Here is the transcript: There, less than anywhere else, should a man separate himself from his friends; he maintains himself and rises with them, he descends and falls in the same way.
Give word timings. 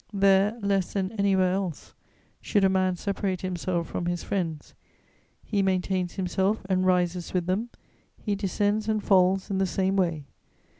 There, 0.11 0.57
less 0.63 0.93
than 0.93 1.11
anywhere 1.11 1.53
else, 1.53 1.93
should 2.41 2.63
a 2.63 2.69
man 2.69 2.95
separate 2.95 3.41
himself 3.41 3.87
from 3.87 4.07
his 4.07 4.23
friends; 4.23 4.73
he 5.43 5.61
maintains 5.61 6.13
himself 6.13 6.65
and 6.67 6.87
rises 6.87 7.35
with 7.35 7.45
them, 7.45 7.69
he 8.17 8.33
descends 8.33 8.89
and 8.89 9.03
falls 9.03 9.51
in 9.51 9.59
the 9.59 9.67
same 9.67 9.95
way. 9.95 10.25